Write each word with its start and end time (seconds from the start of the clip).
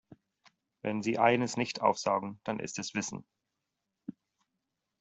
Wenn 0.81 1.03
sie 1.03 1.19
eines 1.19 1.57
nicht 1.57 1.81
aufsaugen, 1.81 2.39
dann 2.43 2.57
ist 2.59 2.79
es 2.79 2.95
Wissen. 2.95 3.23